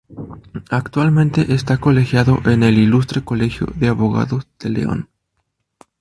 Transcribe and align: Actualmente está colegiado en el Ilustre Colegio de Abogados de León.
Actualmente 0.71 1.53
está 1.53 1.77
colegiado 1.77 2.39
en 2.45 2.63
el 2.63 2.79
Ilustre 2.79 3.23
Colegio 3.23 3.67
de 3.75 3.89
Abogados 3.89 4.47
de 4.57 4.69
León. 4.71 5.09